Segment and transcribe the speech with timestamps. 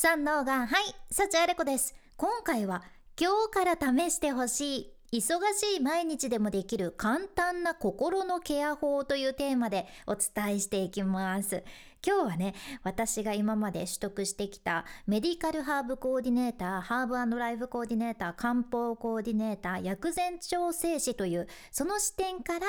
[0.00, 2.84] 三能がはい幸あれ子です今回は
[3.20, 11.64] 今日から試してほしい忙しい毎日でもできる簡単な心のケア法というテーマでお伝えしていきます
[12.06, 22.66] 今日はね私が今まで取得してきたメディカルハーブコーディネーターハーブライフコーディネーター漢方コーディネーター薬膳調整士というその視点から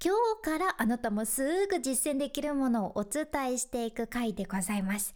[0.00, 5.12] 今日からあなたもすぐ実践できるものをお伝えしていく回でございます。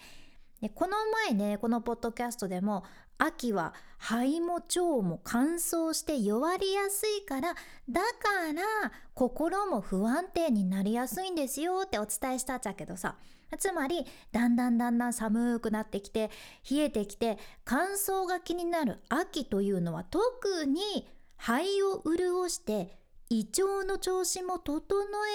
[0.63, 0.93] でこの
[1.27, 2.85] 前ねこのポッドキャストでも
[3.19, 7.55] 秋は肺も腸も乾燥して弱りやすいから
[7.91, 13.17] だから心も不安定になりやすいんですよってお伝えしたっちゃけどさ
[13.59, 16.31] つまりだんだんだんだん寒くなってきて
[16.71, 22.97] 冷えてきて乾燥が気になる秋というのは特に肺を潤して
[23.31, 24.81] 胃腸の調子も整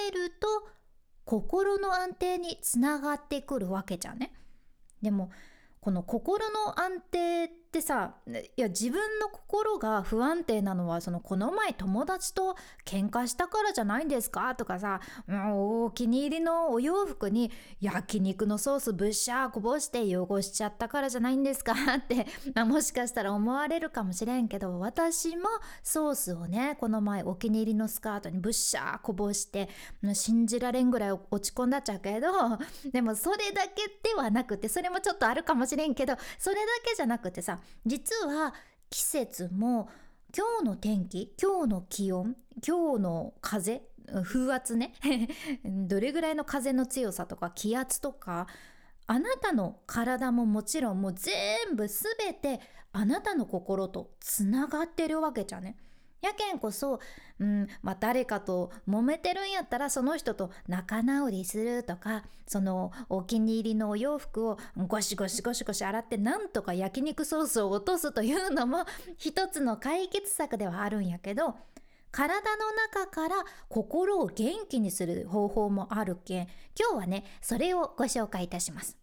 [0.08, 0.46] えると
[1.26, 4.32] 心の安定につながってくるわけじゃね。
[5.02, 5.30] でも
[5.80, 25.48] この心の安定ってさいや自分の心が不安定なのはそのこの前友達と喧嘩したからじゃないんですかとかさ、う、お気に入りのお洋服に焼肉のソースぶっしゃーこぼして汚しちゃったからじゃないんですかって、 まあ、もしかしたら思われるかもしれんけど私も
[25.82, 26.76] ソースをね。
[26.78, 29.68] この前お気に入りのスカートにぶっしゃーこぼして
[30.14, 32.28] 信じられんぐらい落ち込んだっちゃうけど
[32.90, 38.54] でもそれだけではなくてそれもちょっとあるかもしれんけどそれだけじゃなくてさ実は
[38.90, 39.88] 季節も
[40.36, 43.82] 今日の天気今日の気温今日の風
[44.24, 44.94] 風圧ね
[45.64, 48.46] どれぐらいの風の強さとか気圧とか
[49.06, 52.60] あなたの体ももちろんもう全部全て
[52.92, 55.76] あなたの心とつながってるわけじゃね。
[56.20, 57.00] やけんこそ、
[57.38, 68.84] うんまあ、誰かと揉めてるんやったらその人と仲直りするとかそのお気に入りのお洋服をゴシゴシゴシゴシ洗ってなんとか焼肉ソースを落とすというのも
[69.16, 71.56] 一つの解決策ではあるんやけど
[72.10, 76.48] 体の中から心を元気にする方法もあるけん
[76.78, 78.98] 今日はねそれをご紹介いたします。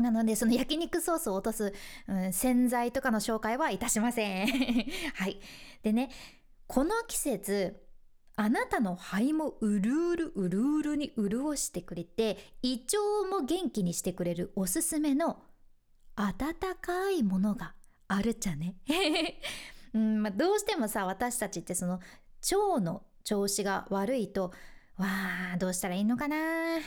[0.00, 1.72] なのでその焼肉ソースを落とす、
[2.06, 4.46] うん、洗剤とかの紹介はいたしません。
[5.14, 5.40] はい。
[5.82, 6.10] でね、
[6.68, 7.80] この季節、
[8.36, 12.98] あなたの肺もうるうるうるうるに潤してくれて、胃腸
[13.30, 15.38] も元気にしてくれるおすすめの
[16.14, 17.72] 温かいものが
[18.06, 18.76] あるっちゃね。
[19.94, 22.00] うんまあ、どうしてもさ、私たちってその
[22.52, 24.52] 腸の調子が悪いと、
[24.98, 25.06] わ
[25.54, 26.36] あどうしたらいいのかな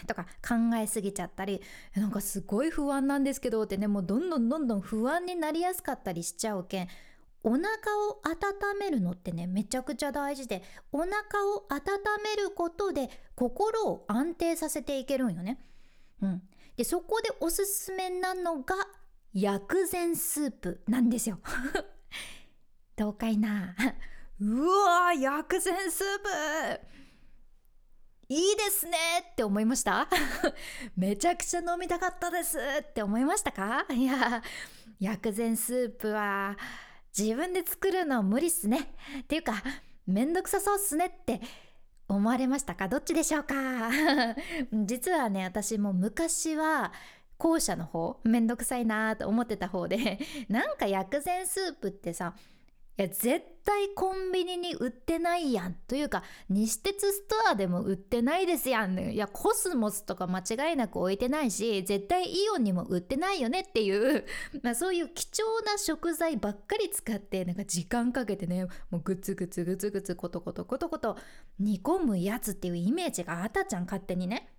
[0.05, 1.61] とか考えすぎちゃったり
[1.95, 6.89] なんかすごい不安なんですけどってねもうどんどんどんどん不安になりやすかったりしちゃうけん
[7.43, 7.65] お腹
[8.09, 11.13] を温めるのってねめちゃくちゃ大事でお腹
[11.45, 11.81] を温
[12.23, 15.59] めることで心を安定させていけるんよね。
[16.21, 16.41] うん、
[16.77, 18.75] でそこでおすすめなのが
[19.33, 21.39] 薬膳スープなんですよ。
[22.95, 23.75] どうかいな。
[24.39, 26.19] うわ薬膳スー
[26.79, 26.81] プ。
[28.27, 28.97] いいですね
[29.31, 30.07] って思いました？
[30.95, 33.85] めちゃくちゃ飲みたかったですって思いましたか？
[33.89, 34.41] いや
[34.99, 36.57] 薬膳スープは
[37.17, 38.93] 自分で作るの無理っすね。
[39.21, 39.53] っていうか
[40.07, 41.41] めんどくさそうっすねって
[42.07, 42.87] 思われましたか？
[42.87, 43.55] どっちでしょうか？
[44.85, 46.91] 実はね私も昔は
[47.37, 52.35] 後者の方めんどくさいなと思ってた方でなんか薬膳スープってさ
[52.97, 64.25] いや絶対コンビニに売ってないやんというか西鉄ストアでも売ってないですやんいやコスモスとか間違いなく置いてないし絶対イオンにも売ってないよねっていう、
[64.61, 71.17] まあ、そういう貴重な食材ばっかり使ってなんか時間かけてねもうグツグツグツグツコトコトコトコト
[71.59, 74.51] 煮込むやつっていうイメージがあたじゃん勝手にね。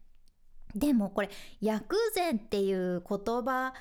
[0.74, 1.28] でもこれ
[1.60, 3.74] 薬膳っていう言葉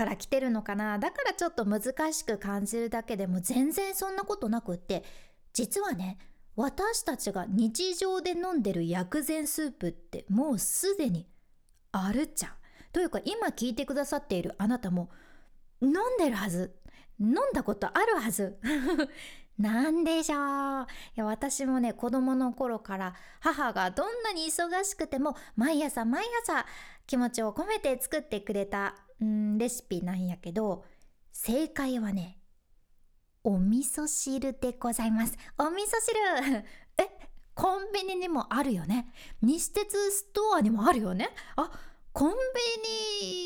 [0.00, 0.98] から来てるのかな？
[0.98, 5.04] だからちょっと難しく感じるだけでも全然そんなことなくって。
[5.52, 6.16] 実はね
[6.56, 11.28] 私たちが日常で飲んでる薬膳スープってもうすでに
[11.92, 12.52] あるじゃん。
[12.92, 15.10] というか今聞いてくださっているあなたも
[15.82, 16.74] 飲んでるはず。
[17.20, 18.58] 飲んだことあるはず。
[19.58, 20.86] なんでしょう。
[21.16, 26.64] いや私もね子供の頃から母がどんなに忙しくても毎朝毎朝
[27.06, 28.94] 気持ちを込めて作ってくれた
[29.24, 30.84] んレシピなんやけど
[31.32, 32.40] 正解はね
[33.42, 35.34] お味噌汁でございます。
[35.58, 36.64] お味噌汁。
[36.98, 39.12] えコンビニにもあるよね。
[39.40, 41.30] 西鉄ストアにもあるよね。
[41.56, 41.70] あ
[42.12, 42.36] コンビ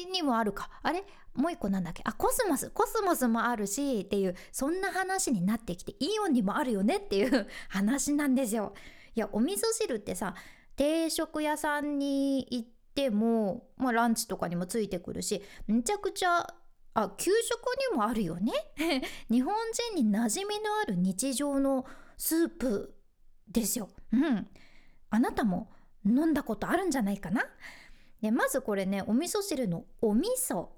[0.06, 0.68] ニにもあるか。
[0.82, 1.04] あれ
[1.34, 2.02] もう一個なんだっけ。
[2.04, 2.70] あコスモス。
[2.70, 6.96] コスモスもあるしっていうそんな話になってきてイオンにもあるよね。
[6.96, 8.74] っていう 話なんですよ。
[9.14, 10.34] いやお味噌汁ってさ
[10.74, 16.55] 定食屋さんに行っても、まあ、ランチとかにもついてくるしめちゃくちゃ
[16.94, 17.61] あ給食
[17.91, 18.52] にもあるよね？
[19.29, 19.55] 日本
[19.93, 21.85] 人に馴染みのある日常の
[22.17, 22.94] スープ
[23.49, 23.88] ですよ。
[24.12, 24.49] うん。
[25.11, 25.73] あなたも
[26.06, 27.44] 飲んだことあるんじゃないかな？
[28.23, 30.69] でまずこれねお味噌汁のお味噌。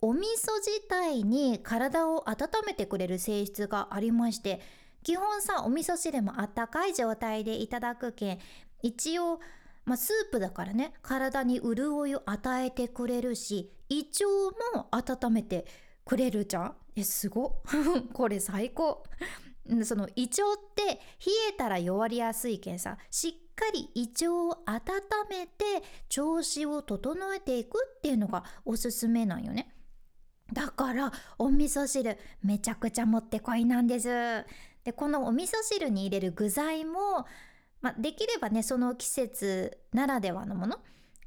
[0.00, 4.60] お味噌自体に体を温めてくれる性質がありまして
[5.02, 8.38] 基本さお味噌汁もあったかい状態でいただくけん。
[8.82, 9.40] 一応
[9.84, 15.66] まあ、スープだからね体に潤いを与えてくれるし胃腸も温めて
[16.04, 16.76] くれるじゃん。
[16.96, 17.62] えすご
[18.12, 19.04] これ最高。
[19.84, 20.98] その胃腸って冷
[21.50, 24.82] えたら弱りやすいけんさしっかり胃腸を温
[25.30, 25.64] めて
[26.10, 29.74] 調子を整えていくっていうのがおすすめなんよね。
[30.52, 34.08] だからお味噌汁めちゃくちゃもってこいなんです。
[34.84, 37.26] でこのお味噌汁に入れる具材も、
[37.84, 40.78] まあ、できればねその季節ならではのもの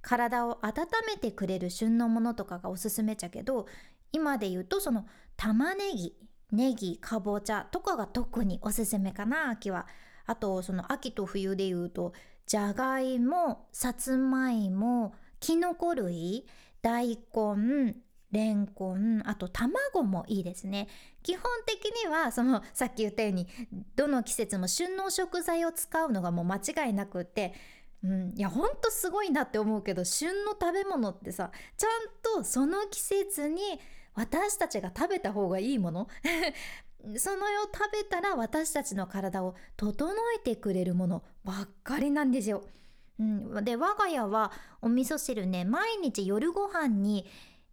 [0.02, 3.68] 体を温めてくれる旬のものとかがおすすめちゃけど
[4.12, 5.06] 今で言うとその
[5.36, 6.16] 玉ねぎ
[6.52, 9.86] ネギかぼちゃとかが特におすすめかな秋は。
[10.26, 12.14] あとその秋と冬で言うと
[12.48, 16.48] じゃがいもさつまいもきのこ類
[16.82, 17.96] 大根
[18.32, 20.88] レンコンあと卵もいいですね
[21.24, 23.48] 基本的にはそのさっき言ったように
[23.96, 27.54] どの季節も旬の食材を使うのがもう間違いなくって
[28.04, 33.62] うん、いやほんとすごいなって思うけど旬の食べ物ってさちゃんとその季節に
[34.14, 36.08] 私たちが食べた方がいいもの？
[37.18, 42.64] その世を食べたら私たちの体を整えてくれるものばっかりなんですよ。
[43.20, 44.52] うん、で我が家は
[44.82, 47.26] お味噌汁ね毎日夜ご飯に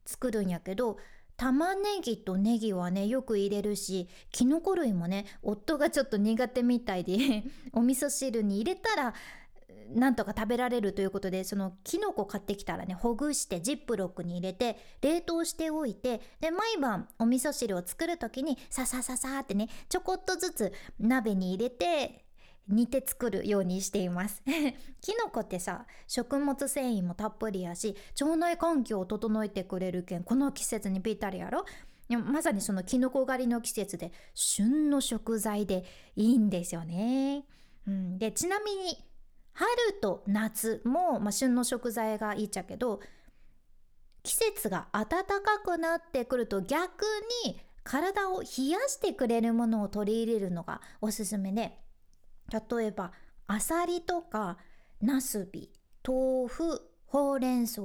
[0.05, 0.99] 作るんやけど
[1.37, 9.15] 玉ねぎとネギはねよく入れるしきのこ類もね夫がちょっと苦手みたいで お味噌汁に入れたら
[9.93, 22.24] なんとか食べられるということでそのきのこ買ってきたらねほぐしてジップロックに入れて冷凍しておいてで毎晩お味噌汁を作る時にささささってねちょこっとずつ鍋に入れて
[22.69, 24.43] 煮て作るようにしています。
[25.01, 31.65] きのこってさ食物繊維もたっぷりやし腸内環境を整えてくれるけんこの季節にぴったりやろ？
[32.09, 35.85] でもまさにそのきのこ狩りの季節で旬の食材で
[36.17, 37.45] いいんですよね。
[37.87, 39.05] うん、でちなみに
[39.53, 39.69] 春
[40.01, 43.01] と夏も、まあ、旬の食材がいいっちゃけど
[44.23, 47.05] 季節が暖かくなってくると逆
[47.45, 51.79] に体を冷やしてくれるものを取り入れるのがおすすめで
[52.51, 53.13] 例えば
[53.47, 54.59] アサリとか
[55.01, 55.71] なすび
[56.07, 57.83] 豆腐ほうれん草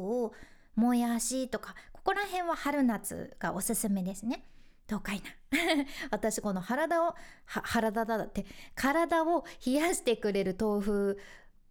[0.75, 4.45] もやしとかここら辺は春夏がおすすめですね。
[4.87, 5.29] どうかいな
[6.09, 7.15] 私この体を
[7.45, 11.19] 体だって体を冷やしてくれる豆腐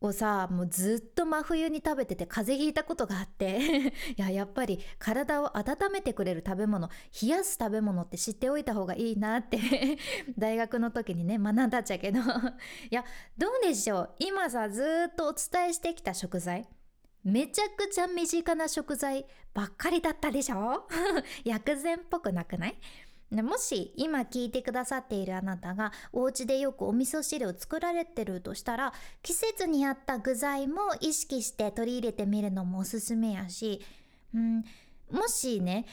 [0.01, 3.59] をさもうずっと真冬に食べてて風邪ひいたことがあって
[4.17, 6.89] いややっぱり体を温めてくれる食べ物
[7.21, 9.59] 冷やす食べ物って知っておいた方がいいなって
[10.39, 12.21] 大学の時にね学んだっちゃけど。
[12.91, 13.05] いや
[13.37, 14.11] どうでしょう？
[14.21, 16.69] 今さずっとお伝えしてきた食材。
[17.25, 20.87] めちゃくちゃ身近な食材ばっかりだったでしょ？
[21.45, 22.79] 薬膳っぽくなくない？
[23.31, 28.93] もし今聞いてくださっているあなたがお家でよくお味噌汁を作られてるとしたら
[29.23, 33.83] 季節に合った具材も意識して取り入れてみるのもおすすめやし、
[34.35, 34.65] うん、
[35.11, 35.85] もしね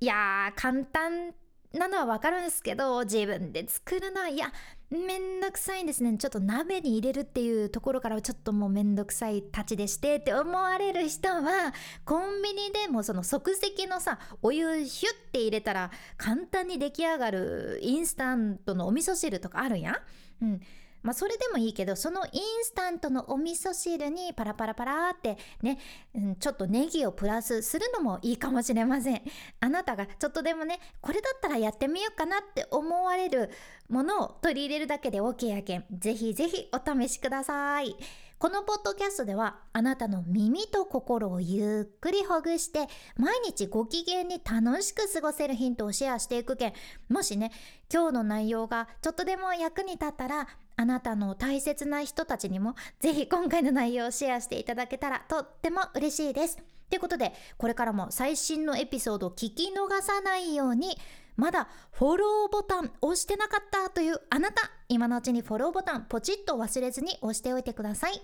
[0.00, 1.32] いやー簡単
[1.72, 4.52] なのはわかるんですけど自分で作るのはいや
[4.90, 11.72] めんどくさいんですねちょっと鍋に入れるっていうところからちょっともうめんどくさいたちでしてって思われる人は
[12.04, 19.96] コンビニでもその即席のさお湯ヒュッて入れたら簡単に出来上がるインスタントのお味噌汁とかあるやん。
[20.42, 20.60] うん
[21.02, 25.78] まあ、それでもいいけどそのインスタントのお味噌汁にパラパラパラってね、
[26.14, 29.22] うん、ちょっとネギをプラスするのもいいかもしれません。
[29.60, 33.50] あなたがちょっとでもねこれだったらやってみようかなって思われる
[33.88, 35.84] ものを取り入れるだけで OK やけん。
[35.90, 37.96] ぜひぜひお試しください。
[38.42, 46.72] このポッドキャストではあなたの耳と心をゆっくりほぐして毎日ご機嫌に楽しく過ごせるヒントをシェアしていくけん。
[47.08, 47.52] もしね
[47.92, 56.58] 今日の内容がちょっとでも役に立ったらあなたの大切な人たちにもぜひ今回の内容をシェアしていただけたらとっても嬉しいです。
[56.90, 60.98] ということでこれからも最新のエピソードを聞き逃さないように
[61.36, 68.20] まだフォローボタン押してなかったというあなた今のうちにフォローボタンポチッと忘れずに押しておいてください。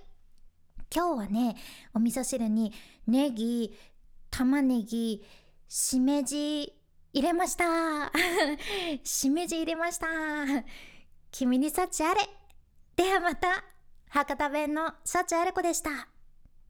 [0.94, 1.56] 今日はね
[1.94, 2.72] お味噌汁に
[3.06, 3.74] ネギ
[4.30, 5.24] 玉ねぎ
[5.68, 6.74] しめじ
[7.12, 8.12] 入れました。
[9.02, 10.06] しめじ入れました。
[11.30, 12.37] 君に幸あれ。
[12.98, 13.62] ではまた。
[14.08, 16.08] 博多弁の幸あれ子でした。